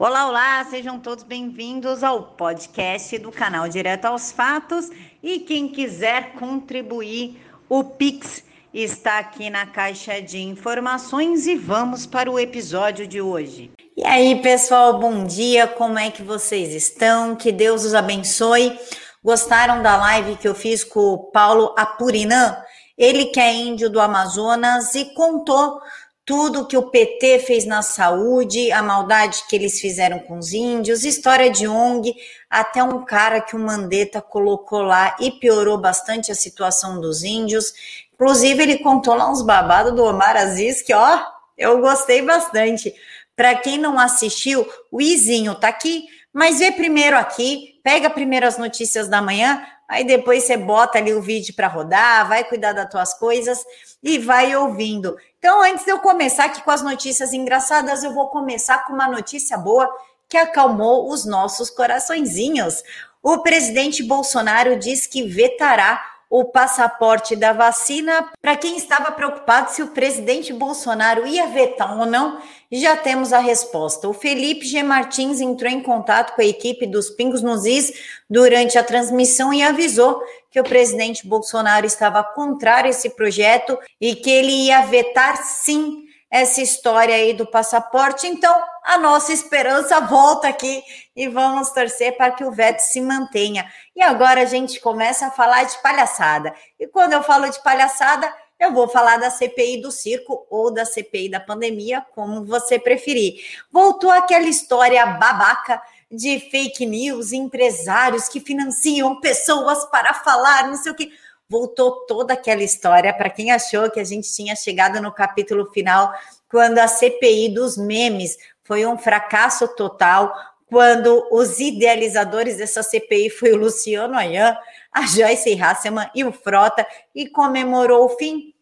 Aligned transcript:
Olá, 0.00 0.28
olá, 0.28 0.64
sejam 0.70 1.00
todos 1.00 1.24
bem-vindos 1.24 2.04
ao 2.04 2.22
podcast 2.22 3.18
do 3.18 3.32
canal 3.32 3.68
Direto 3.68 4.04
aos 4.04 4.30
Fatos. 4.30 4.88
E 5.20 5.40
quem 5.40 5.66
quiser 5.66 6.34
contribuir, 6.34 7.44
o 7.68 7.82
Pix 7.82 8.44
está 8.72 9.18
aqui 9.18 9.50
na 9.50 9.66
caixa 9.66 10.22
de 10.22 10.38
informações 10.38 11.48
e 11.48 11.56
vamos 11.56 12.06
para 12.06 12.30
o 12.30 12.38
episódio 12.38 13.08
de 13.08 13.20
hoje. 13.20 13.72
E 13.96 14.06
aí, 14.06 14.40
pessoal, 14.40 15.00
bom 15.00 15.24
dia, 15.24 15.66
como 15.66 15.98
é 15.98 16.12
que 16.12 16.22
vocês 16.22 16.72
estão? 16.72 17.34
Que 17.34 17.50
Deus 17.50 17.84
os 17.84 17.92
abençoe. 17.92 18.78
Gostaram 19.24 19.82
da 19.82 19.96
live 19.96 20.36
que 20.36 20.46
eu 20.46 20.54
fiz 20.54 20.84
com 20.84 21.00
o 21.00 21.18
Paulo 21.18 21.74
Apurinã? 21.76 22.56
Ele 22.96 23.24
que 23.26 23.40
é 23.40 23.52
índio 23.52 23.90
do 23.90 24.00
Amazonas 24.00 24.94
e 24.94 25.06
contou 25.06 25.80
tudo 26.28 26.66
que 26.66 26.76
o 26.76 26.90
PT 26.90 27.38
fez 27.38 27.64
na 27.64 27.80
saúde, 27.80 28.70
a 28.70 28.82
maldade 28.82 29.44
que 29.48 29.56
eles 29.56 29.80
fizeram 29.80 30.18
com 30.18 30.36
os 30.36 30.52
índios, 30.52 31.02
história 31.02 31.50
de 31.50 31.66
ONG, 31.66 32.14
até 32.50 32.84
um 32.84 33.02
cara 33.02 33.40
que 33.40 33.56
o 33.56 33.58
Mandetta 33.58 34.20
colocou 34.20 34.82
lá 34.82 35.16
e 35.18 35.30
piorou 35.30 35.78
bastante 35.78 36.30
a 36.30 36.34
situação 36.34 37.00
dos 37.00 37.24
índios. 37.24 37.72
Inclusive, 38.12 38.62
ele 38.62 38.78
contou 38.80 39.14
lá 39.14 39.30
uns 39.30 39.40
babados 39.40 39.94
do 39.94 40.04
Omar 40.04 40.36
Aziz, 40.36 40.82
que 40.82 40.92
ó, 40.92 41.18
eu 41.56 41.80
gostei 41.80 42.20
bastante. 42.20 42.94
Para 43.34 43.54
quem 43.54 43.78
não 43.78 43.98
assistiu, 43.98 44.68
o 44.92 45.00
Izinho 45.00 45.54
tá 45.54 45.68
aqui, 45.68 46.04
mas 46.30 46.58
vê 46.58 46.70
primeiro 46.70 47.16
aqui, 47.16 47.80
pega 47.82 48.10
primeiro 48.10 48.46
as 48.46 48.58
notícias 48.58 49.08
da 49.08 49.22
manhã, 49.22 49.64
aí 49.88 50.04
depois 50.04 50.44
você 50.44 50.58
bota 50.58 50.98
ali 50.98 51.14
o 51.14 51.22
vídeo 51.22 51.54
para 51.54 51.68
rodar, 51.68 52.28
vai 52.28 52.44
cuidar 52.44 52.74
das 52.74 52.90
tuas 52.90 53.14
coisas 53.14 53.64
e 54.02 54.18
vai 54.18 54.54
ouvindo. 54.54 55.16
Então, 55.38 55.62
antes 55.62 55.84
de 55.84 55.92
eu 55.92 56.00
começar 56.00 56.46
aqui 56.46 56.62
com 56.62 56.70
as 56.70 56.82
notícias 56.82 57.32
engraçadas, 57.32 58.02
eu 58.02 58.12
vou 58.12 58.28
começar 58.28 58.84
com 58.84 58.92
uma 58.92 59.08
notícia 59.08 59.56
boa 59.56 59.88
que 60.28 60.36
acalmou 60.36 61.10
os 61.10 61.24
nossos 61.24 61.70
coraçõezinhos. 61.70 62.82
O 63.22 63.38
presidente 63.38 64.02
Bolsonaro 64.02 64.76
diz 64.76 65.06
que 65.06 65.22
vetará 65.22 66.04
o 66.30 66.44
passaporte 66.44 67.34
da 67.34 67.52
vacina. 67.52 68.30
Para 68.40 68.56
quem 68.56 68.76
estava 68.76 69.10
preocupado 69.12 69.70
se 69.70 69.82
o 69.82 69.88
presidente 69.88 70.52
Bolsonaro 70.52 71.26
ia 71.26 71.46
vetar 71.46 71.98
ou 71.98 72.06
não, 72.06 72.40
já 72.70 72.96
temos 72.96 73.32
a 73.32 73.38
resposta. 73.38 74.08
O 74.08 74.12
Felipe 74.12 74.66
G. 74.66 74.82
Martins 74.82 75.40
entrou 75.40 75.70
em 75.70 75.82
contato 75.82 76.34
com 76.34 76.42
a 76.42 76.46
equipe 76.46 76.86
dos 76.86 77.08
Pingos 77.10 77.42
nos 77.42 77.64
Is 77.64 77.92
durante 78.28 78.76
a 78.76 78.84
transmissão 78.84 79.52
e 79.52 79.62
avisou 79.62 80.22
que 80.50 80.60
o 80.60 80.64
presidente 80.64 81.26
Bolsonaro 81.26 81.86
estava 81.86 82.22
contrário 82.22 82.88
a 82.88 82.90
esse 82.90 83.10
projeto 83.10 83.78
e 84.00 84.14
que 84.14 84.30
ele 84.30 84.66
ia 84.66 84.82
vetar 84.82 85.36
sim 85.36 86.07
essa 86.30 86.60
história 86.60 87.14
aí 87.14 87.32
do 87.32 87.46
passaporte. 87.46 88.26
Então, 88.26 88.62
a 88.84 88.98
nossa 88.98 89.32
esperança 89.32 90.00
volta 90.00 90.48
aqui 90.48 90.82
e 91.16 91.28
vamos 91.28 91.70
torcer 91.70 92.16
para 92.16 92.30
que 92.32 92.44
o 92.44 92.52
veto 92.52 92.80
se 92.80 93.00
mantenha. 93.00 93.70
E 93.96 94.02
agora 94.02 94.42
a 94.42 94.46
gente 94.46 94.80
começa 94.80 95.26
a 95.26 95.30
falar 95.30 95.64
de 95.64 95.80
palhaçada. 95.82 96.54
E 96.78 96.86
quando 96.86 97.12
eu 97.12 97.22
falo 97.22 97.48
de 97.48 97.62
palhaçada, 97.62 98.32
eu 98.58 98.72
vou 98.72 98.88
falar 98.88 99.18
da 99.18 99.30
CPI 99.30 99.80
do 99.80 99.92
circo 99.92 100.46
ou 100.50 100.72
da 100.72 100.84
CPI 100.84 101.30
da 101.30 101.38
pandemia, 101.38 102.04
como 102.14 102.44
você 102.44 102.78
preferir. 102.78 103.40
Voltou 103.70 104.10
aquela 104.10 104.46
história 104.48 105.04
babaca 105.06 105.80
de 106.10 106.40
fake 106.50 106.84
news, 106.84 107.32
empresários 107.32 108.28
que 108.28 108.40
financiam 108.40 109.20
pessoas 109.20 109.84
para 109.86 110.14
falar, 110.14 110.66
não 110.66 110.74
sei 110.74 110.90
o 110.90 110.94
que 110.94 111.12
voltou 111.48 112.06
toda 112.06 112.34
aquela 112.34 112.62
história. 112.62 113.12
Para 113.12 113.30
quem 113.30 113.50
achou 113.50 113.90
que 113.90 114.00
a 114.00 114.04
gente 114.04 114.32
tinha 114.32 114.54
chegado 114.54 115.00
no 115.00 115.12
capítulo 115.12 115.70
final, 115.72 116.12
quando 116.50 116.78
a 116.78 116.86
CPI 116.86 117.48
dos 117.50 117.76
memes 117.76 118.36
foi 118.62 118.86
um 118.86 118.98
fracasso 118.98 119.66
total, 119.68 120.34
quando 120.66 121.26
os 121.30 121.58
idealizadores 121.58 122.58
dessa 122.58 122.82
CPI 122.82 123.30
foi 123.30 123.52
o 123.52 123.56
Luciano 123.56 124.14
Ayan, 124.14 124.56
a 124.92 125.06
Joyce 125.06 125.58
Hasselman 125.60 126.10
e 126.14 126.24
o 126.24 126.32
Frota, 126.32 126.86
e 127.14 127.28
comemorou 127.28 128.04
o 128.04 128.10
fim 128.10 128.54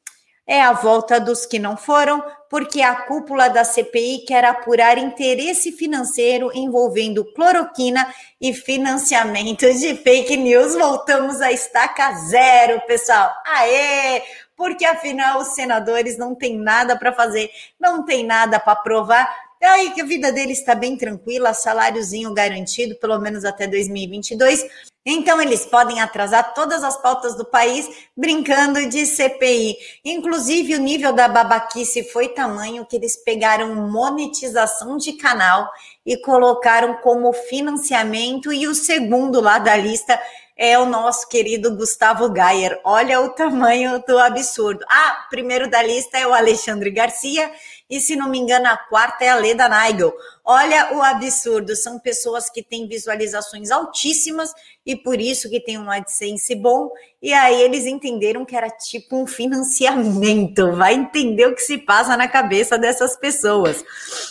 é 0.46 0.62
a 0.62 0.72
volta 0.72 1.18
dos 1.18 1.44
que 1.44 1.58
não 1.58 1.76
foram, 1.76 2.22
porque 2.48 2.80
a 2.80 2.94
cúpula 2.94 3.48
da 3.48 3.64
CPI 3.64 4.24
quer 4.26 4.44
apurar 4.44 4.96
interesse 4.96 5.72
financeiro 5.72 6.50
envolvendo 6.54 7.24
cloroquina 7.34 8.06
e 8.40 8.54
financiamento 8.54 9.66
de 9.72 9.96
fake 9.96 10.36
news. 10.36 10.74
Voltamos 10.74 11.40
à 11.40 11.50
estaca 11.50 12.12
zero, 12.28 12.80
pessoal. 12.86 13.32
Aê! 13.44 14.22
Porque 14.56 14.84
afinal 14.84 15.40
os 15.40 15.48
senadores 15.48 16.16
não 16.16 16.34
têm 16.34 16.56
nada 16.56 16.96
para 16.96 17.12
fazer, 17.12 17.50
não 17.78 18.04
tem 18.04 18.24
nada 18.24 18.58
para 18.58 18.76
provar 18.76 19.46
Aí 19.62 19.90
que 19.92 20.00
a 20.00 20.04
vida 20.04 20.30
dele 20.30 20.52
está 20.52 20.74
bem 20.74 20.96
tranquila, 20.96 21.54
saláriozinho 21.54 22.32
garantido, 22.32 22.94
pelo 22.96 23.18
menos 23.18 23.44
até 23.44 23.66
2022. 23.66 24.64
Então, 25.08 25.40
eles 25.40 25.64
podem 25.64 26.00
atrasar 26.00 26.52
todas 26.52 26.82
as 26.82 27.00
pautas 27.00 27.36
do 27.36 27.44
país 27.44 27.88
brincando 28.16 28.88
de 28.88 29.06
CPI. 29.06 29.76
Inclusive, 30.04 30.74
o 30.74 30.80
nível 30.80 31.12
da 31.12 31.28
babaquice 31.28 32.02
foi 32.10 32.28
tamanho 32.28 32.84
que 32.84 32.96
eles 32.96 33.16
pegaram 33.16 33.72
monetização 33.88 34.96
de 34.96 35.12
canal 35.12 35.70
e 36.04 36.16
colocaram 36.16 36.94
como 36.94 37.32
financiamento. 37.32 38.52
E 38.52 38.66
o 38.66 38.74
segundo 38.74 39.40
lá 39.40 39.60
da 39.60 39.76
lista 39.76 40.20
é 40.56 40.78
o 40.78 40.86
nosso 40.86 41.28
querido 41.28 41.76
Gustavo 41.76 42.30
Gayer. 42.30 42.80
Olha 42.82 43.20
o 43.20 43.28
tamanho 43.28 44.02
do 44.08 44.18
absurdo. 44.18 44.84
Ah, 44.88 45.26
primeiro 45.30 45.70
da 45.70 45.82
lista 45.82 46.18
é 46.18 46.26
o 46.26 46.34
Alexandre 46.34 46.90
Garcia 46.90 47.48
e 47.88 48.00
se 48.00 48.16
não 48.16 48.28
me 48.28 48.38
engano, 48.38 48.66
a 48.66 48.76
quarta 48.76 49.24
é 49.24 49.28
a 49.28 49.36
Leda 49.36 49.68
Nigel. 49.68 50.12
Olha 50.44 50.94
o 50.96 51.02
absurdo, 51.02 51.74
são 51.76 51.98
pessoas 51.98 52.50
que 52.50 52.62
têm 52.62 52.88
visualizações 52.88 53.70
altíssimas 53.70 54.52
e 54.84 54.96
por 54.96 55.20
isso 55.20 55.48
que 55.48 55.60
tem 55.60 55.78
um 55.78 55.90
AdSense 55.90 56.54
bom. 56.54 56.90
E 57.22 57.32
aí 57.32 57.60
eles 57.62 57.86
entenderam 57.86 58.44
que 58.44 58.56
era 58.56 58.68
tipo 58.70 59.16
um 59.16 59.26
financiamento. 59.26 60.72
Vai 60.72 60.94
entender 60.94 61.46
o 61.46 61.54
que 61.54 61.62
se 61.62 61.78
passa 61.78 62.16
na 62.16 62.28
cabeça 62.28 62.76
dessas 62.76 63.16
pessoas. 63.16 63.84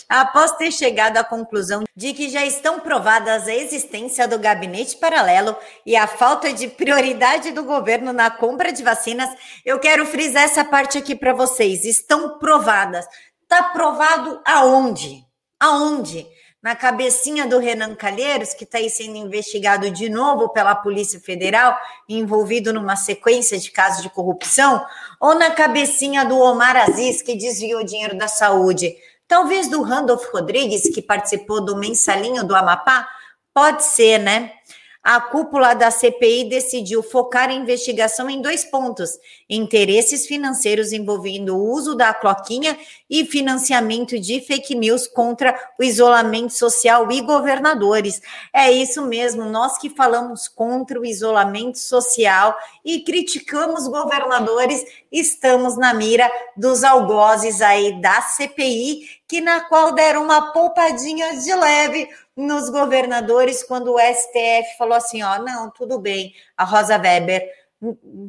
Após 0.08 0.52
ter 0.54 0.72
chegado 0.72 1.18
à 1.18 1.24
conclusão 1.24 1.84
de 1.96 2.14
que 2.14 2.30
já 2.30 2.46
estão 2.46 2.80
provadas 2.80 3.48
a 3.48 3.56
existência 3.56 4.28
do 4.28 4.40
gabinete 4.40 4.98
paralelo 4.98 5.56
e 5.86 5.96
a 5.96 6.08
falta 6.08 6.54
de 6.54 6.68
prioridade 6.68 7.52
do 7.52 7.64
governo 7.64 8.14
na 8.14 8.30
compra 8.30 8.72
de 8.72 8.84
vacinas, 8.84 9.30
eu 9.66 9.80
quero 9.80 10.06
frisar 10.06 10.44
essa 10.44 10.64
parte 10.64 10.98
aqui 10.98 11.16
para 11.16 11.34
vocês. 11.34 11.86
Estão 11.86 12.38
provadas. 12.38 13.06
Está 13.46 13.62
provado 13.70 14.42
aonde? 14.44 15.24
Aonde? 15.60 16.28
Na 16.62 16.76
cabecinha 16.76 17.46
do 17.46 17.60
Renan 17.60 17.94
Calheiros, 17.94 18.56
que 18.56 18.64
está 18.64 18.80
aí 18.80 18.90
sendo 18.90 19.18
investigado 19.18 19.92
de 19.92 20.10
novo 20.10 20.50
pela 20.50 20.74
Polícia 20.74 21.20
Federal, 21.20 21.78
envolvido 22.10 22.74
numa 22.74 22.96
sequência 22.96 23.56
de 23.60 23.70
casos 23.70 24.02
de 24.02 24.10
corrupção, 24.10 24.84
ou 25.22 25.36
na 25.36 25.52
cabecinha 25.52 26.26
do 26.26 26.40
Omar 26.40 26.76
Aziz, 26.76 27.22
que 27.22 27.36
desviou 27.36 27.84
dinheiro 27.84 28.18
da 28.18 28.28
saúde? 28.28 28.98
Talvez 29.28 29.70
do 29.70 29.84
Randolph 29.84 30.26
Rodrigues, 30.34 30.90
que 30.92 31.04
participou 31.04 31.64
do 31.64 31.78
mensalinho 31.78 32.44
do 32.44 32.56
Amapá? 32.56 33.08
Pode 33.54 33.84
ser, 33.84 34.18
né? 34.18 34.54
A 35.06 35.22
cúpula 35.22 35.76
da 35.76 35.92
CPI 35.92 36.46
decidiu 36.46 37.04
focar 37.04 37.50
a 37.50 37.54
investigação 37.54 38.28
em 38.28 38.42
dois 38.42 38.66
pontos: 38.66 39.12
interesses 39.48 40.26
financeiros 40.26 40.92
envolvendo 40.92 41.56
o 41.56 41.72
uso 41.72 41.94
da 41.94 42.12
cloquinha 42.12 42.76
e 43.08 43.24
financiamento 43.24 44.20
de 44.20 44.42
fake 44.42 44.74
news 44.74 45.06
contra 45.06 45.56
o 45.80 45.84
isolamento 45.84 46.54
social 46.54 47.12
e 47.12 47.22
governadores. 47.22 48.20
É 48.52 48.72
isso 48.72 49.06
mesmo, 49.06 49.46
nós 49.46 49.78
que 49.78 49.92
falamos 49.92 50.48
contra 50.48 51.00
o 51.00 51.06
isolamento 51.06 51.78
social 51.78 52.58
e 52.84 53.02
criticamos 53.02 53.88
governadores, 53.88 54.84
estamos 55.12 55.78
na 55.78 55.94
mira 55.94 56.28
dos 56.58 56.84
algozes 56.84 57.62
aí 57.62 58.02
da 58.02 58.24
CPI, 58.24 59.08
que 59.28 59.40
na 59.40 59.62
qual 59.62 59.94
deram 59.94 60.24
uma 60.24 60.52
poupadinha 60.52 61.38
de 61.38 61.54
leve 61.54 62.10
nos 62.36 62.70
governadores 62.70 63.64
quando 63.64 63.94
o 63.94 64.00
STF 64.00 64.78
falou 64.78 64.96
assim: 64.96 65.24
ó, 65.24 65.40
não, 65.40 65.70
tudo 65.70 66.00
bem, 66.00 66.34
a 66.58 66.64
Rosa 66.64 66.98
Weber, 66.98 67.48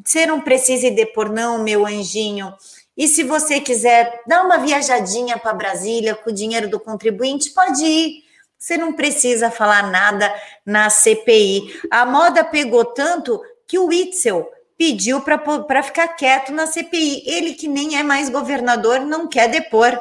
você 0.04 0.26
não 0.26 0.40
precisa 0.40 0.86
ir 0.86 0.94
depor, 0.94 1.30
não, 1.30 1.62
meu 1.62 1.86
anjinho. 1.86 2.54
E 2.96 3.06
se 3.08 3.22
você 3.22 3.60
quiser 3.60 4.22
dar 4.26 4.42
uma 4.42 4.58
viajadinha 4.58 5.38
para 5.38 5.52
Brasília 5.52 6.14
com 6.14 6.30
o 6.30 6.34
dinheiro 6.34 6.68
do 6.68 6.80
contribuinte, 6.80 7.50
pode 7.50 7.84
ir. 7.84 8.24
Você 8.58 8.78
não 8.78 8.94
precisa 8.94 9.50
falar 9.50 9.90
nada 9.90 10.34
na 10.64 10.88
CPI. 10.88 11.78
A 11.90 12.06
moda 12.06 12.42
pegou 12.42 12.84
tanto 12.86 13.40
que 13.66 13.78
o 13.78 13.86
Witzel 13.86 14.50
pediu 14.78 15.20
para 15.20 15.82
ficar 15.82 16.08
quieto 16.08 16.52
na 16.52 16.66
CPI. 16.66 17.22
Ele, 17.26 17.54
que 17.54 17.68
nem 17.68 17.98
é 17.98 18.02
mais 18.02 18.30
governador, 18.30 19.00
não 19.00 19.28
quer 19.28 19.48
depor. 19.48 20.00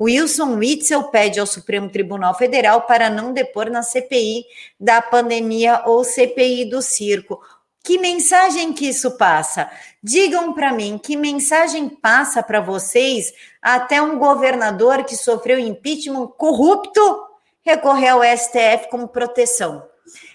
Wilson 0.00 0.56
Witzel 0.56 1.04
pede 1.04 1.38
ao 1.38 1.46
Supremo 1.46 1.90
Tribunal 1.90 2.34
Federal 2.34 2.82
para 2.82 3.10
não 3.10 3.32
depor 3.32 3.68
na 3.68 3.82
CPI 3.82 4.44
da 4.78 5.02
pandemia 5.02 5.82
ou 5.84 6.02
CPI 6.02 6.64
do 6.64 6.80
circo. 6.80 7.40
Que 7.82 7.98
mensagem 7.98 8.72
que 8.72 8.88
isso 8.88 9.16
passa? 9.16 9.70
Digam 10.02 10.52
para 10.54 10.72
mim, 10.72 10.98
que 10.98 11.16
mensagem 11.16 11.88
passa 11.88 12.42
para 12.42 12.60
vocês 12.60 13.32
até 13.60 14.00
um 14.00 14.18
governador 14.18 15.04
que 15.04 15.16
sofreu 15.16 15.58
impeachment 15.58 16.28
corrupto 16.28 17.26
recorrer 17.62 18.08
ao 18.08 18.22
STF 18.22 18.88
como 18.90 19.08
proteção. 19.08 19.82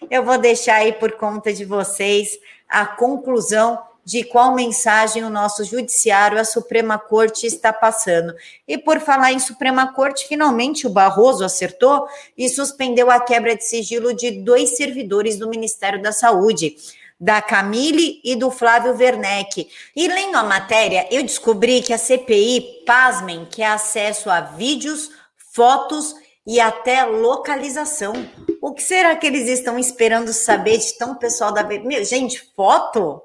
Eu 0.09 0.23
vou 0.23 0.37
deixar 0.37 0.75
aí 0.75 0.93
por 0.93 1.13
conta 1.13 1.51
de 1.51 1.65
vocês 1.65 2.39
a 2.69 2.85
conclusão 2.85 3.81
de 4.05 4.23
qual 4.23 4.53
mensagem 4.53 5.23
o 5.23 5.29
nosso 5.31 5.63
judiciário, 5.63 6.39
a 6.39 6.45
Suprema 6.45 6.99
Corte 6.99 7.47
está 7.47 7.73
passando. 7.73 8.35
E 8.67 8.77
por 8.77 8.99
falar 8.99 9.33
em 9.33 9.39
Suprema 9.39 9.91
Corte, 9.93 10.27
finalmente 10.27 10.85
o 10.85 10.91
Barroso 10.91 11.43
acertou 11.43 12.07
e 12.37 12.47
suspendeu 12.47 13.09
a 13.09 13.19
quebra 13.19 13.55
de 13.55 13.65
sigilo 13.65 14.13
de 14.13 14.29
dois 14.29 14.77
servidores 14.77 15.37
do 15.39 15.49
Ministério 15.49 15.99
da 16.01 16.11
Saúde 16.11 16.75
da 17.19 17.41
Camille 17.41 18.19
e 18.23 18.35
do 18.35 18.51
Flávio 18.51 18.95
Werneck. 18.95 19.67
E 19.95 20.07
lendo 20.07 20.35
a 20.35 20.43
matéria, 20.43 21.07
eu 21.09 21.23
descobri 21.23 21.81
que 21.81 21.93
a 21.93 21.97
CPI, 21.97 22.83
pasmem, 22.85 23.45
quer 23.45 23.67
acesso 23.67 24.29
a 24.29 24.41
vídeos, 24.41 25.09
fotos 25.53 26.13
e 26.45 26.59
até 26.59 27.05
localização. 27.05 28.13
O 28.61 28.73
que 28.73 28.83
será 28.83 29.15
que 29.15 29.25
eles 29.25 29.47
estão 29.47 29.79
esperando 29.79 30.33
saber 30.33 30.77
de 30.77 30.97
tão 30.97 31.15
pessoal 31.15 31.51
da... 31.51 31.63
Meu, 31.63 32.03
gente, 32.03 32.51
foto? 32.55 33.21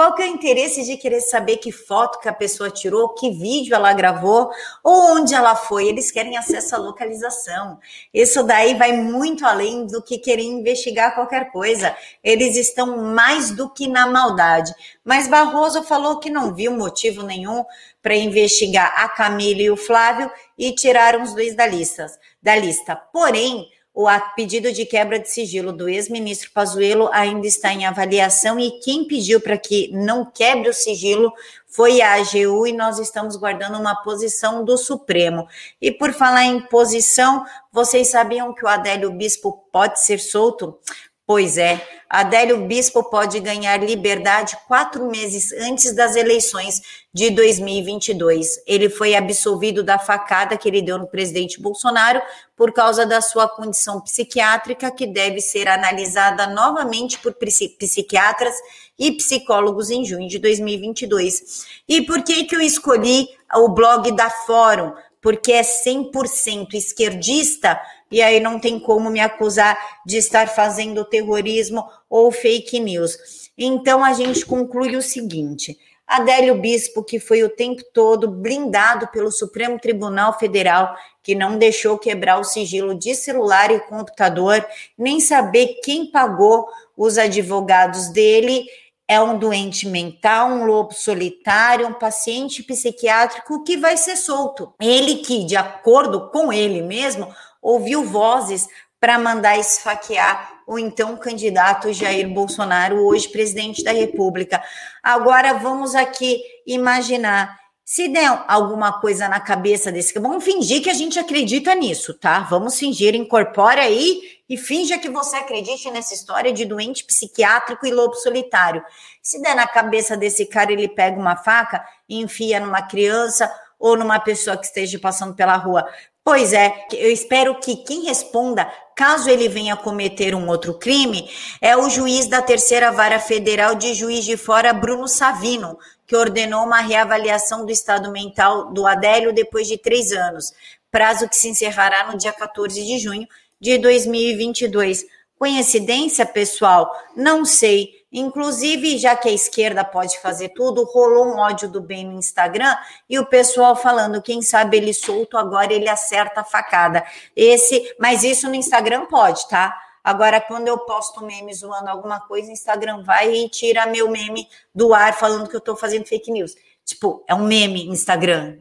Qual 0.00 0.14
que 0.14 0.22
é 0.22 0.24
o 0.24 0.28
interesse 0.28 0.82
de 0.82 0.96
querer 0.96 1.20
saber 1.20 1.58
que 1.58 1.70
foto 1.70 2.20
que 2.20 2.28
a 2.30 2.32
pessoa 2.32 2.70
tirou, 2.70 3.10
que 3.10 3.30
vídeo 3.32 3.74
ela 3.74 3.92
gravou 3.92 4.50
ou 4.82 5.18
onde 5.18 5.34
ela 5.34 5.54
foi? 5.54 5.88
Eles 5.88 6.10
querem 6.10 6.38
acesso 6.38 6.74
à 6.74 6.78
localização. 6.78 7.78
Isso 8.14 8.42
daí 8.42 8.74
vai 8.76 8.92
muito 8.92 9.44
além 9.44 9.86
do 9.86 10.00
que 10.00 10.16
querer 10.16 10.44
investigar 10.44 11.14
qualquer 11.14 11.52
coisa. 11.52 11.94
Eles 12.24 12.56
estão 12.56 13.12
mais 13.12 13.50
do 13.50 13.68
que 13.68 13.86
na 13.86 14.06
maldade. 14.06 14.72
Mas 15.04 15.28
Barroso 15.28 15.82
falou 15.82 16.18
que 16.18 16.30
não 16.30 16.54
viu 16.54 16.72
motivo 16.72 17.22
nenhum 17.22 17.62
para 18.02 18.16
investigar 18.16 19.04
a 19.04 19.06
Camila 19.06 19.60
e 19.60 19.70
o 19.70 19.76
Flávio 19.76 20.30
e 20.56 20.74
tiraram 20.74 21.22
os 21.22 21.34
dois 21.34 21.54
da 21.54 21.66
lista. 21.66 22.06
Da 22.42 22.56
lista. 22.56 22.96
Porém, 22.96 23.68
o 24.02 24.34
pedido 24.34 24.72
de 24.72 24.86
quebra 24.86 25.18
de 25.18 25.28
sigilo 25.28 25.72
do 25.72 25.88
ex-ministro 25.88 26.50
Pazuello 26.52 27.10
ainda 27.12 27.46
está 27.46 27.72
em 27.72 27.84
avaliação 27.84 28.58
e 28.58 28.80
quem 28.80 29.06
pediu 29.06 29.40
para 29.40 29.58
que 29.58 29.90
não 29.92 30.24
quebre 30.24 30.70
o 30.70 30.74
sigilo 30.74 31.32
foi 31.66 32.00
a 32.00 32.14
AGU 32.14 32.66
e 32.66 32.72
nós 32.72 32.98
estamos 32.98 33.36
guardando 33.36 33.78
uma 33.78 33.94
posição 34.02 34.64
do 34.64 34.78
Supremo. 34.78 35.46
E 35.80 35.92
por 35.92 36.12
falar 36.12 36.44
em 36.44 36.60
posição, 36.62 37.44
vocês 37.70 38.08
sabiam 38.08 38.54
que 38.54 38.64
o 38.64 38.68
Adélio 38.68 39.12
Bispo 39.12 39.64
pode 39.70 40.00
ser 40.00 40.18
solto? 40.18 40.78
Pois 41.26 41.58
é, 41.58 41.80
Adélio 42.10 42.66
Bispo 42.66 43.04
pode 43.04 43.38
ganhar 43.38 43.80
liberdade 43.80 44.58
quatro 44.66 45.08
meses 45.08 45.52
antes 45.52 45.94
das 45.94 46.16
eleições 46.16 46.82
de 47.14 47.30
2022. 47.30 48.64
Ele 48.66 48.90
foi 48.90 49.14
absolvido 49.14 49.84
da 49.84 49.96
facada 49.96 50.58
que 50.58 50.68
ele 50.68 50.82
deu 50.82 50.98
no 50.98 51.06
presidente 51.06 51.62
Bolsonaro 51.62 52.20
por 52.56 52.72
causa 52.72 53.06
da 53.06 53.20
sua 53.20 53.48
condição 53.48 54.00
psiquiátrica, 54.00 54.90
que 54.90 55.06
deve 55.06 55.40
ser 55.40 55.68
analisada 55.68 56.48
novamente 56.48 57.16
por 57.16 57.32
psiquiatras 57.78 58.56
e 58.98 59.12
psicólogos 59.12 59.88
em 59.88 60.04
junho 60.04 60.28
de 60.28 60.40
2022. 60.40 61.64
E 61.88 62.02
por 62.02 62.24
que, 62.24 62.42
que 62.42 62.56
eu 62.56 62.60
escolhi 62.60 63.28
o 63.54 63.68
blog 63.68 64.10
da 64.16 64.28
Fórum? 64.28 64.92
Porque 65.20 65.52
é 65.52 65.62
100% 65.62 66.74
esquerdista 66.74 67.80
e 68.10 68.20
aí 68.22 68.40
não 68.40 68.58
tem 68.58 68.80
como 68.80 69.10
me 69.10 69.20
acusar 69.20 69.78
de 70.04 70.16
estar 70.16 70.48
fazendo 70.48 71.04
terrorismo 71.04 71.84
ou 72.08 72.32
fake 72.32 72.80
news. 72.80 73.50
Então 73.56 74.04
a 74.04 74.12
gente 74.12 74.44
conclui 74.44 74.96
o 74.96 75.02
seguinte: 75.02 75.78
Adélio 76.06 76.56
Bispo, 76.56 77.04
que 77.04 77.20
foi 77.20 77.44
o 77.44 77.48
tempo 77.48 77.82
todo 77.94 78.26
blindado 78.28 79.06
pelo 79.08 79.30
Supremo 79.30 79.78
Tribunal 79.78 80.36
Federal, 80.38 80.96
que 81.22 81.36
não 81.36 81.56
deixou 81.56 81.98
quebrar 81.98 82.40
o 82.40 82.44
sigilo 82.44 82.96
de 82.96 83.14
celular 83.14 83.70
e 83.70 83.78
computador, 83.78 84.66
nem 84.98 85.20
saber 85.20 85.78
quem 85.84 86.10
pagou 86.10 86.66
os 86.96 87.16
advogados 87.16 88.08
dele, 88.08 88.66
é 89.10 89.20
um 89.20 89.36
doente 89.36 89.88
mental, 89.88 90.48
um 90.50 90.64
lobo 90.64 90.94
solitário, 90.94 91.88
um 91.88 91.92
paciente 91.92 92.62
psiquiátrico 92.62 93.64
que 93.64 93.76
vai 93.76 93.96
ser 93.96 94.14
solto. 94.14 94.72
Ele 94.80 95.16
que, 95.16 95.42
de 95.44 95.56
acordo 95.56 96.30
com 96.30 96.52
ele 96.52 96.80
mesmo, 96.80 97.26
ouviu 97.60 98.04
vozes 98.04 98.68
para 99.00 99.18
mandar 99.18 99.58
esfaquear 99.58 100.62
o 100.64 100.78
então 100.78 101.16
candidato 101.16 101.92
Jair 101.92 102.28
Bolsonaro, 102.32 103.04
hoje 103.04 103.28
presidente 103.28 103.82
da 103.82 103.90
República. 103.90 104.62
Agora 105.02 105.54
vamos 105.54 105.96
aqui 105.96 106.40
imaginar 106.64 107.58
se 107.90 108.06
der 108.06 108.44
alguma 108.46 109.00
coisa 109.00 109.28
na 109.28 109.40
cabeça 109.40 109.90
desse, 109.90 110.16
vamos 110.20 110.44
fingir 110.44 110.80
que 110.80 110.88
a 110.88 110.94
gente 110.94 111.18
acredita 111.18 111.74
nisso, 111.74 112.14
tá? 112.14 112.38
Vamos 112.38 112.78
fingir, 112.78 113.16
incorpore 113.16 113.80
aí 113.80 114.22
e 114.48 114.56
finja 114.56 114.96
que 114.96 115.08
você 115.08 115.34
acredite 115.34 115.90
nessa 115.90 116.14
história 116.14 116.52
de 116.52 116.64
doente 116.64 117.02
psiquiátrico 117.02 117.84
e 117.84 117.90
lobo 117.90 118.14
solitário. 118.14 118.80
Se 119.20 119.42
der 119.42 119.56
na 119.56 119.66
cabeça 119.66 120.16
desse 120.16 120.46
cara, 120.46 120.72
ele 120.72 120.86
pega 120.86 121.18
uma 121.18 121.34
faca 121.34 121.84
e 122.08 122.20
enfia 122.20 122.60
numa 122.60 122.80
criança 122.80 123.52
ou 123.76 123.96
numa 123.96 124.20
pessoa 124.20 124.56
que 124.56 124.66
esteja 124.66 124.96
passando 125.00 125.34
pela 125.34 125.56
rua. 125.56 125.84
Pois 126.22 126.52
é, 126.52 126.86
eu 126.92 127.10
espero 127.10 127.58
que 127.58 127.78
quem 127.78 128.04
responda, 128.04 128.70
caso 128.94 129.28
ele 129.28 129.48
venha 129.48 129.74
cometer 129.74 130.32
um 130.32 130.46
outro 130.48 130.74
crime, 130.74 131.28
é 131.60 131.76
o 131.76 131.90
juiz 131.90 132.28
da 132.28 132.40
terceira 132.40 132.92
vara 132.92 133.18
federal 133.18 133.74
de 133.74 133.94
Juiz 133.94 134.24
de 134.24 134.36
Fora, 134.36 134.72
Bruno 134.72 135.08
Savino, 135.08 135.76
que 136.10 136.16
ordenou 136.16 136.64
uma 136.64 136.80
reavaliação 136.80 137.64
do 137.64 137.70
estado 137.70 138.10
mental 138.10 138.72
do 138.72 138.84
Adélio 138.84 139.32
depois 139.32 139.68
de 139.68 139.78
três 139.78 140.10
anos, 140.10 140.52
prazo 140.90 141.28
que 141.28 141.36
se 141.36 141.48
encerrará 141.48 142.10
no 142.10 142.18
dia 142.18 142.32
14 142.32 142.84
de 142.84 142.98
junho 142.98 143.28
de 143.60 143.78
2022. 143.78 145.06
Coincidência, 145.38 146.26
pessoal? 146.26 146.90
Não 147.14 147.44
sei. 147.44 147.90
Inclusive, 148.10 148.98
já 148.98 149.14
que 149.14 149.28
a 149.28 149.32
esquerda 149.32 149.84
pode 149.84 150.18
fazer 150.18 150.48
tudo, 150.48 150.82
rolou 150.82 151.26
um 151.26 151.38
ódio 151.38 151.68
do 151.68 151.80
bem 151.80 152.04
no 152.04 152.18
Instagram 152.18 152.76
e 153.08 153.16
o 153.16 153.26
pessoal 153.26 153.76
falando, 153.76 154.20
quem 154.20 154.42
sabe 154.42 154.78
ele 154.78 154.92
solto 154.92 155.38
agora 155.38 155.72
ele 155.72 155.88
acerta 155.88 156.40
a 156.40 156.44
facada. 156.44 157.04
Esse, 157.36 157.94
mas 158.00 158.24
isso 158.24 158.48
no 158.48 158.56
Instagram 158.56 159.06
pode, 159.06 159.48
tá? 159.48 159.72
Agora, 160.02 160.40
quando 160.40 160.68
eu 160.68 160.78
posto 160.78 161.24
meme 161.24 161.52
zoando 161.54 161.88
alguma 161.88 162.20
coisa, 162.20 162.48
o 162.48 162.52
Instagram 162.52 163.02
vai 163.02 163.34
e 163.34 163.48
tira 163.48 163.86
meu 163.86 164.10
meme 164.10 164.48
do 164.74 164.94
ar 164.94 165.12
falando 165.14 165.48
que 165.48 165.56
eu 165.56 165.60
tô 165.60 165.76
fazendo 165.76 166.06
fake 166.06 166.30
news. 166.30 166.54
Tipo, 166.84 167.24
é 167.28 167.34
um 167.34 167.44
meme 167.44 167.86
Instagram 167.86 168.58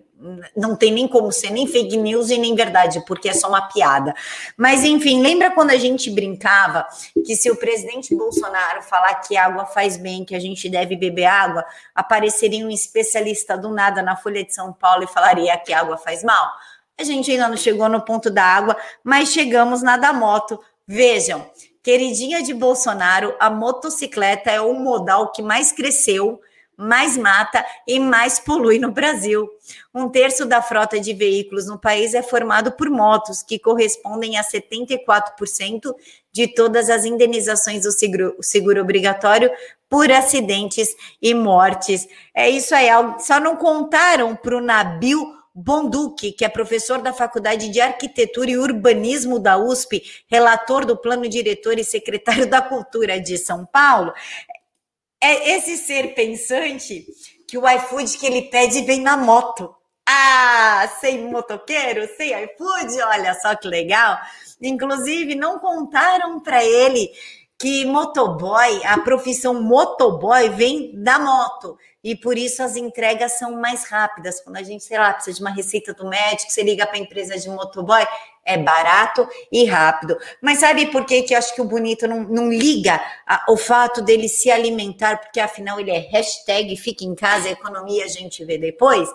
não 0.55 0.75
tem 0.75 0.91
nem 0.91 1.07
como 1.07 1.31
ser 1.31 1.49
nem 1.49 1.65
fake 1.65 1.95
news 1.95 2.29
e 2.29 2.37
nem 2.37 2.53
verdade, 2.53 3.03
porque 3.05 3.29
é 3.29 3.33
só 3.33 3.47
uma 3.47 3.67
piada. 3.69 4.13
Mas 4.57 4.83
enfim, 4.83 5.21
lembra 5.21 5.51
quando 5.51 5.71
a 5.71 5.77
gente 5.77 6.09
brincava 6.11 6.85
que 7.25 7.35
se 7.35 7.49
o 7.49 7.55
presidente 7.55 8.13
Bolsonaro 8.13 8.81
falar 8.81 9.15
que 9.15 9.37
água 9.37 9.65
faz 9.65 9.95
bem, 9.95 10.25
que 10.25 10.35
a 10.35 10.39
gente 10.39 10.67
deve 10.69 10.97
beber 10.97 11.25
água, 11.25 11.65
apareceria 11.95 12.65
um 12.65 12.69
especialista 12.69 13.57
do 13.57 13.69
nada 13.69 14.01
na 14.01 14.17
Folha 14.17 14.43
de 14.43 14.53
São 14.53 14.73
Paulo 14.73 15.03
e 15.03 15.07
falaria 15.07 15.57
que 15.57 15.71
água 15.71 15.97
faz 15.97 16.21
mal? 16.23 16.51
A 16.99 17.03
gente 17.03 17.31
ainda 17.31 17.47
não 17.47 17.55
chegou 17.55 17.87
no 17.87 18.01
ponto 18.01 18.29
da 18.29 18.43
água, 18.43 18.75
mas 19.01 19.29
chegamos 19.29 19.81
na 19.81 19.95
da 19.95 20.11
moto. 20.11 20.59
Vejam, 20.91 21.47
queridinha 21.83 22.41
de 22.41 22.51
Bolsonaro, 22.51 23.35
a 23.39 23.47
motocicleta 23.47 24.49
é 24.49 24.59
o 24.59 24.73
modal 24.73 25.31
que 25.31 25.39
mais 25.39 25.71
cresceu 25.71 26.41
mais 26.79 27.17
mata 27.17 27.65
e 27.85 27.99
mais 27.99 28.39
polui 28.39 28.79
no 28.79 28.89
Brasil. 28.89 29.49
Um 29.93 30.07
terço 30.07 30.45
da 30.45 30.61
frota 30.61 30.97
de 30.97 31.13
veículos 31.13 31.67
no 31.67 31.77
país 31.77 32.13
é 32.13 32.23
formado 32.23 32.71
por 32.71 32.89
motos, 32.89 33.43
que 33.43 33.59
correspondem 33.59 34.37
a 34.37 34.43
74% 34.43 35.93
de 36.31 36.47
todas 36.47 36.89
as 36.89 37.03
indenizações 37.03 37.83
do 37.83 37.91
seguro, 37.91 38.37
seguro 38.39 38.81
obrigatório 38.81 39.51
por 39.89 40.09
acidentes 40.09 40.95
e 41.21 41.33
mortes. 41.33 42.07
É 42.33 42.49
isso 42.49 42.73
aí, 42.73 42.87
só 43.19 43.41
não 43.41 43.57
contaram 43.57 44.33
para 44.33 44.55
o 44.55 44.61
Nabil 44.61 45.38
Bonduque, 45.61 46.31
que 46.31 46.45
é 46.45 46.49
professor 46.49 47.01
da 47.01 47.11
Faculdade 47.11 47.69
de 47.69 47.81
Arquitetura 47.81 48.49
e 48.49 48.57
Urbanismo 48.57 49.39
da 49.39 49.57
USP, 49.57 50.01
relator 50.29 50.85
do 50.85 50.95
plano 50.95 51.27
diretor 51.27 51.77
e 51.77 51.83
secretário 51.83 52.49
da 52.49 52.61
Cultura 52.61 53.19
de 53.19 53.37
São 53.37 53.65
Paulo, 53.65 54.13
é 55.21 55.57
esse 55.57 55.75
ser 55.75 56.15
pensante 56.15 57.05
que 57.45 57.57
o 57.57 57.69
iFood 57.69 58.17
que 58.17 58.25
ele 58.25 58.43
pede 58.43 58.83
vem 58.83 59.01
na 59.01 59.17
moto. 59.17 59.75
Ah, 60.07 60.89
sem 61.01 61.29
motoqueiro, 61.29 62.07
sem 62.15 62.31
iFood, 62.45 63.01
olha 63.01 63.33
só 63.35 63.53
que 63.53 63.67
legal. 63.67 64.17
Inclusive, 64.61 65.35
não 65.35 65.59
contaram 65.59 66.39
para 66.39 66.63
ele 66.63 67.11
que 67.59 67.85
motoboy, 67.85 68.81
a 68.85 68.97
profissão 68.99 69.61
motoboy 69.61 70.47
vem 70.49 70.93
da 71.03 71.19
moto. 71.19 71.77
E 72.01 72.15
por 72.15 72.37
isso 72.37 72.63
as 72.63 72.77
entregas 72.77 73.37
são 73.37 73.59
mais 73.59 73.83
rápidas. 73.83 74.39
Quando 74.39 74.55
a 74.55 74.63
gente, 74.63 74.85
sei 74.85 74.97
lá, 74.97 75.13
precisa 75.13 75.35
de 75.35 75.43
uma 75.43 75.51
receita 75.51 75.93
do 75.93 76.07
médico, 76.07 76.49
você 76.49 76.63
liga 76.63 76.87
para 76.87 76.95
a 76.95 77.01
empresa 77.01 77.37
de 77.37 77.49
motoboy, 77.49 78.01
é 78.49 78.57
barato 78.57 79.27
e 79.51 79.65
rápido. 79.65 80.17
Mas 80.41 80.59
sabe 80.59 80.87
por 80.87 81.05
que, 81.05 81.21
que 81.21 81.33
eu 81.33 81.37
acho 81.37 81.53
que 81.53 81.61
o 81.61 81.65
bonito 81.65 82.07
não, 82.07 82.23
não 82.23 82.49
liga 82.51 83.01
a, 83.27 83.45
o 83.49 83.55
fato 83.55 84.01
dele 84.01 84.27
se 84.27 84.49
alimentar, 84.49 85.17
porque 85.17 85.39
afinal 85.39 85.79
ele 85.79 85.91
é 85.91 85.99
hashtag 85.99 86.75
fica 86.75 87.05
em 87.05 87.13
casa, 87.13 87.49
economia 87.49 88.05
a 88.05 88.07
gente 88.07 88.43
vê 88.43 88.57
depois? 88.57 89.07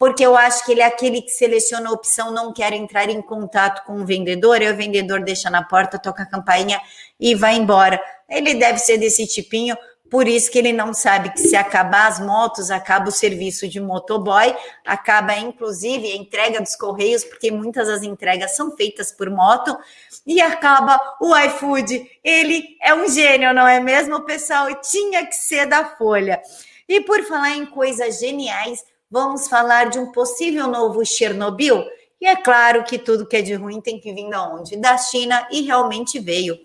porque 0.00 0.24
eu 0.24 0.34
acho 0.34 0.64
que 0.64 0.72
ele 0.72 0.80
é 0.80 0.86
aquele 0.86 1.20
que 1.20 1.28
seleciona 1.28 1.90
a 1.90 1.92
opção, 1.92 2.32
não 2.32 2.54
quer 2.54 2.72
entrar 2.72 3.10
em 3.10 3.20
contato 3.20 3.84
com 3.84 4.00
o 4.00 4.06
vendedor, 4.06 4.62
e 4.62 4.70
o 4.70 4.74
vendedor 4.74 5.22
deixa 5.22 5.50
na 5.50 5.62
porta, 5.62 5.98
toca 5.98 6.22
a 6.22 6.26
campainha 6.26 6.80
e 7.20 7.34
vai 7.34 7.56
embora. 7.56 8.00
Ele 8.26 8.54
deve 8.54 8.78
ser 8.78 8.96
desse 8.96 9.26
tipinho, 9.26 9.76
por 10.10 10.26
isso 10.26 10.50
que 10.50 10.58
ele 10.58 10.72
não 10.72 10.92
sabe 10.92 11.30
que 11.30 11.38
se 11.38 11.54
acabar 11.54 12.08
as 12.08 12.18
motos, 12.18 12.70
acaba 12.70 13.08
o 13.08 13.12
serviço 13.12 13.68
de 13.68 13.80
motoboy, 13.80 14.54
acaba 14.84 15.36
inclusive 15.36 16.10
a 16.10 16.16
entrega 16.16 16.60
dos 16.60 16.74
correios, 16.74 17.22
porque 17.22 17.50
muitas 17.50 17.86
das 17.86 18.02
entregas 18.02 18.56
são 18.56 18.76
feitas 18.76 19.12
por 19.12 19.30
moto, 19.30 19.78
e 20.26 20.40
acaba 20.40 20.98
o 21.20 21.36
iFood. 21.36 22.10
Ele 22.24 22.76
é 22.82 22.92
um 22.92 23.08
gênio, 23.08 23.54
não 23.54 23.68
é 23.68 23.78
mesmo, 23.78 24.24
pessoal? 24.24 24.68
E 24.68 24.74
tinha 24.80 25.24
que 25.24 25.36
ser 25.36 25.66
da 25.66 25.84
Folha. 25.96 26.42
E 26.88 27.00
por 27.02 27.22
falar 27.22 27.56
em 27.56 27.64
coisas 27.64 28.18
geniais, 28.18 28.84
vamos 29.08 29.46
falar 29.46 29.90
de 29.90 29.98
um 29.98 30.10
possível 30.10 30.66
novo 30.66 31.06
Chernobyl. 31.06 31.84
E 32.20 32.26
é 32.26 32.34
claro 32.34 32.82
que 32.82 32.98
tudo 32.98 33.26
que 33.26 33.36
é 33.36 33.42
de 33.42 33.54
ruim 33.54 33.80
tem 33.80 33.98
que 33.98 34.12
vir 34.12 34.28
da 34.28 34.52
onde? 34.52 34.76
Da 34.76 34.98
China, 34.98 35.46
e 35.52 35.62
realmente 35.62 36.18
veio. 36.18 36.58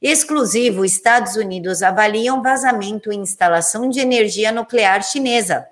Exclusivo, 0.00 0.84
Estados 0.84 1.36
Unidos 1.36 1.82
avaliam 1.82 2.42
vazamento 2.42 3.10
em 3.10 3.20
instalação 3.20 3.88
de 3.88 4.00
energia 4.00 4.52
nuclear 4.52 5.02
chinesa. 5.02 5.66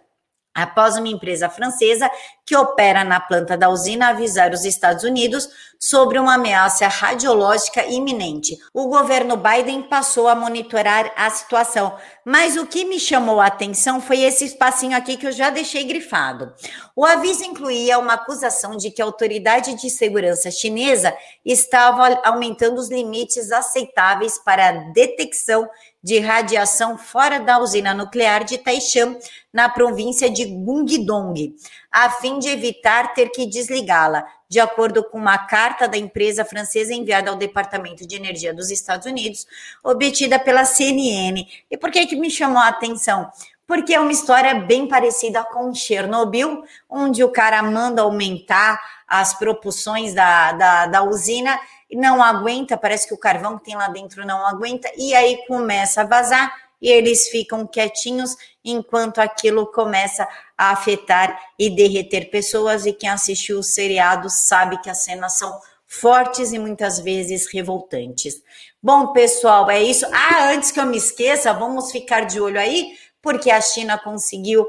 Após 0.55 0.97
uma 0.97 1.09
empresa 1.09 1.49
francesa 1.51 2.11
que 2.47 2.57
opera 2.57 3.03
na 3.05 3.21
planta 3.21 3.57
da 3.57 3.69
usina 3.69 4.09
avisar 4.09 4.53
os 4.53 4.65
Estados 4.65 5.03
Unidos 5.03 5.49
sobre 5.79 6.19
uma 6.19 6.35
ameaça 6.35 6.87
radiológica 6.89 7.85
iminente. 7.87 8.59
O 8.73 8.89
governo 8.89 9.37
Biden 9.37 9.83
passou 9.83 10.29
a 10.29 10.35
monitorar 10.35 11.13
a 11.17 11.29
situação, 11.31 11.97
mas 12.25 12.57
o 12.57 12.67
que 12.67 12.85
me 12.85 12.99
chamou 12.99 13.41
a 13.41 13.47
atenção 13.47 14.01
foi 14.01 14.21
esse 14.21 14.45
espacinho 14.45 14.97
aqui 14.97 15.17
que 15.17 15.27
eu 15.27 15.33
já 15.33 15.51
deixei 15.51 15.85
grifado. 15.85 16.53
O 16.97 17.05
aviso 17.05 17.45
incluía 17.45 17.99
uma 17.99 18.15
acusação 18.15 18.77
de 18.77 18.91
que 18.91 19.03
a 19.03 19.05
autoridade 19.05 19.75
de 19.75 19.91
segurança 19.91 20.51
chinesa 20.51 21.15
estava 21.45 22.21
aumentando 22.25 22.79
os 22.79 22.89
limites 22.89 23.53
aceitáveis 23.53 24.39
para 24.39 24.69
a 24.69 24.73
detecção 24.93 25.69
de 26.03 26.19
radiação 26.19 26.99
fora 26.99 27.41
da 27.41 27.59
usina 27.59 27.95
nuclear 27.95 28.45
de 28.45 28.59
Taishan, 28.59 29.17
na 29.51 29.71
província 29.71 30.29
de 30.29 30.45
Gungdong, 30.45 31.55
a 31.95 32.11
fim 32.11 32.41
de 32.41 32.49
evitar 32.49 33.15
ter 33.15 33.29
que 33.29 33.47
desligá-la, 33.47 34.27
de 34.49 34.59
acordo 34.59 35.05
com 35.05 35.17
uma 35.17 35.39
carta 35.39 35.87
da 35.87 35.97
empresa 35.97 36.45
francesa 36.45 36.93
enviada 36.93 37.31
ao 37.31 37.37
Departamento 37.37 38.05
de 38.05 38.17
Energia 38.17 38.53
dos 38.53 38.69
Estados 38.69 39.07
Unidos, 39.07 39.47
obtida 39.81 40.37
pela 40.41 40.65
CNN. 40.65 41.47
E 41.71 41.79
por 41.79 41.93
que, 41.93 42.05
que 42.05 42.17
me 42.17 42.29
chamou 42.29 42.59
a 42.59 42.67
atenção? 42.67 43.31
Porque 43.65 43.95
é 43.95 44.01
uma 44.01 44.11
história 44.11 44.57
bem 44.57 44.89
parecida 44.89 45.45
com 45.45 45.73
Chernobyl, 45.73 46.65
onde 46.91 47.23
o 47.23 47.31
cara 47.31 47.63
manda 47.63 48.03
aumentar 48.03 48.81
as 49.07 49.33
propulsões 49.39 50.13
da, 50.13 50.51
da, 50.51 50.87
da 50.87 51.03
usina 51.05 51.57
não 51.93 52.21
aguenta, 52.21 52.77
parece 52.77 53.07
que 53.07 53.15
o 53.15 53.19
carvão 53.19 53.57
que 53.57 53.67
tem 53.67 53.77
lá 53.77 53.87
dentro 53.87 54.27
não 54.27 54.45
aguenta, 54.45 54.91
e 54.97 55.15
aí 55.15 55.47
começa 55.47 56.01
a 56.01 56.05
vazar 56.05 56.53
e 56.85 56.91
eles 56.91 57.29
ficam 57.29 57.67
quietinhos 57.67 58.37
enquanto 58.63 59.19
aquilo 59.19 59.67
começa 59.67 60.29
a 60.57 60.71
afetar 60.71 61.39
e 61.59 61.71
derreter 61.71 62.31
pessoas. 62.31 62.87
E 62.87 62.93
quem 62.93 63.09
assistiu 63.09 63.59
o 63.59 63.63
seriado 63.63 64.29
sabe 64.31 64.81
que 64.81 64.91
as 64.91 65.05
cenas 65.05 65.39
são 65.39 65.61
fortes 65.87 66.53
e 66.53 66.59
muitas 66.59 66.99
vezes 66.99 67.53
revoltantes. 67.53 68.43
Bom, 68.83 69.13
pessoal, 69.13 69.71
é 69.71 69.83
isso. 69.83 70.07
Ah, 70.13 70.51
antes 70.51 70.71
que 70.71 70.81
eu 70.81 70.87
me 70.87 70.97
esqueça, 70.97 71.53
vamos 71.53 71.93
ficar 71.93 72.23
de 72.23 72.41
olho 72.41 72.59
aí, 72.59 72.97
porque 73.23 73.51
a 73.51 73.61
China 73.61 73.99
conseguiu 73.99 74.67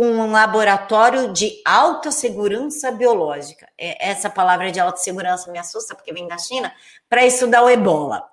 um 0.00 0.30
laboratório 0.30 1.32
de 1.32 1.60
alta 1.64 2.12
segurança 2.12 2.92
biológica. 2.92 3.68
É, 3.76 4.10
essa 4.10 4.30
palavra 4.30 4.70
de 4.70 4.78
alta 4.78 4.98
segurança 4.98 5.50
me 5.50 5.58
assusta 5.58 5.94
porque 5.94 6.12
vem 6.12 6.28
da 6.28 6.38
China 6.38 6.72
para 7.08 7.26
estudar 7.26 7.64
o 7.64 7.68
ebola, 7.68 8.24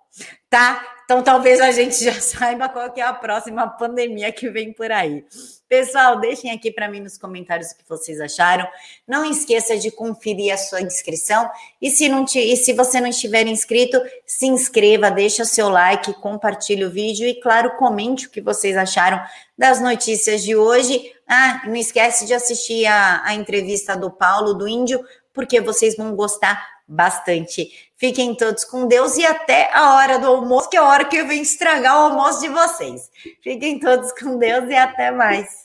tá? 0.50 0.82
Então 1.06 1.22
talvez 1.22 1.62
a 1.62 1.72
gente 1.72 2.04
já 2.04 2.14
saiba 2.20 2.68
qual 2.68 2.92
que 2.92 3.00
é 3.00 3.04
a 3.04 3.14
próxima 3.14 3.68
pandemia 3.68 4.32
que 4.32 4.50
vem 4.50 4.74
por 4.74 4.92
aí. 4.92 5.24
Pessoal, 5.68 6.20
deixem 6.20 6.52
aqui 6.52 6.72
para 6.72 6.88
mim 6.88 7.00
nos 7.00 7.18
comentários 7.18 7.72
o 7.72 7.78
que 7.78 7.84
vocês 7.88 8.20
acharam. 8.22 8.68
Não 9.08 9.26
esqueça 9.26 9.78
de 9.78 9.92
conferir 9.92 10.54
a 10.54 10.58
sua 10.58 10.82
inscrição 10.82 11.50
e 11.82 11.90
se 11.90 12.08
não 12.08 12.24
te, 12.24 12.40
e 12.40 12.56
se 12.56 12.74
você 12.74 13.02
não 13.02 13.08
estiver 13.08 13.46
inscrito, 13.48 14.02
se 14.26 14.48
inscreva, 14.48 15.12
deixa 15.12 15.44
seu 15.44 15.70
like, 15.70 16.14
compartilhe 16.16 16.86
o 16.86 16.92
vídeo 16.92 17.28
e 17.28 17.40
claro, 17.40 17.78
comente 17.78 18.28
o 18.28 18.30
que 18.30 18.42
vocês 18.42 18.78
acharam 18.78 19.22
das 19.58 19.82
notícias 19.82 20.44
de 20.44 20.56
hoje. 20.56 21.12
Ah, 21.28 21.64
não 21.66 21.76
esquece 21.76 22.26
de 22.26 22.34
assistir 22.34 22.86
a, 22.86 23.24
a 23.26 23.34
entrevista 23.34 23.96
do 23.96 24.12
Paulo 24.12 24.54
do 24.54 24.68
Índio, 24.68 25.04
porque 25.34 25.60
vocês 25.60 25.98
vão 25.98 26.16
gostar 26.16 26.75
bastante. 26.88 27.70
Fiquem 27.98 28.36
todos 28.36 28.63
com 28.65 28.88
Deus 28.88 29.18
e 29.18 29.25
até 29.25 29.70
a 29.74 29.96
hora 29.96 30.20
do 30.20 30.27
almoço, 30.27 30.70
que 30.70 30.77
é 30.77 30.80
a 30.80 30.84
hora 30.84 31.06
que 31.06 31.15
eu 31.15 31.27
venho 31.27 31.42
estragar 31.42 31.96
o 31.96 32.12
almoço 32.12 32.42
de 32.42 32.50
vocês. 32.50 33.10
Fiquem 33.42 33.80
todos 33.80 34.12
com 34.12 34.38
Deus 34.38 34.70
e 34.70 34.75
até 34.75 35.12
mais. 35.12 35.48